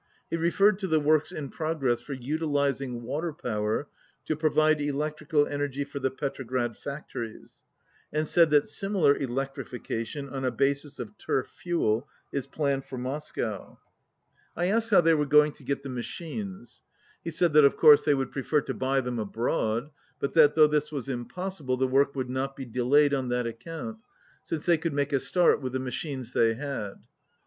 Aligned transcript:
He 0.31 0.35
referred 0.35 0.79
to 0.79 0.87
the 0.87 0.99
works 0.99 1.31
in 1.31 1.49
progress 1.49 2.01
for 2.01 2.13
utilizing 2.13 3.03
wa 3.03 3.21
ter 3.21 3.33
power 3.33 3.87
to 4.25 4.35
provide 4.35 4.81
electrical 4.81 5.45
energy 5.45 5.83
for 5.83 5.99
the 5.99 6.09
Petrograd 6.09 6.75
factories, 6.75 7.63
and 8.11 8.27
said 8.27 8.49
that 8.49 8.67
similar 8.67 9.13
electrifi 9.13 9.83
cation, 9.83 10.27
on 10.27 10.43
a 10.43 10.49
basis 10.49 10.97
of 10.97 11.15
turf 11.19 11.51
fuel, 11.55 12.07
is 12.31 12.47
planned 12.47 12.83
for 12.83 12.97
Mos 12.97 13.31
cow. 13.31 13.77
128 14.55 14.63
I 14.63 14.75
asked 14.75 14.89
how 14.89 15.01
they 15.01 15.13
were 15.13 15.27
going 15.27 15.51
to 15.51 15.63
get 15.63 15.83
the 15.83 15.89
machines. 15.89 16.81
He 17.23 17.29
said 17.29 17.53
that 17.53 17.63
of 17.63 17.77
course 17.77 18.03
they 18.03 18.15
would 18.15 18.31
prefer 18.31 18.61
to 18.61 18.73
buy 18.73 19.01
them 19.01 19.19
abroad, 19.19 19.91
but 20.19 20.33
that, 20.33 20.55
though 20.55 20.65
this 20.65 20.91
was 20.91 21.09
impossible, 21.09 21.77
the 21.77 21.85
work 21.87 22.15
would 22.15 22.27
not 22.27 22.55
be 22.55 22.65
delayed 22.65 23.13
on 23.13 23.29
that 23.29 23.45
account, 23.45 23.99
since 24.41 24.65
they 24.65 24.79
could 24.79 24.93
make 24.93 25.13
a 25.13 25.19
start 25.19 25.61
with 25.61 25.73
the 25.73 25.79
machines 25.79 26.33
they 26.33 26.55
had. 26.55 26.95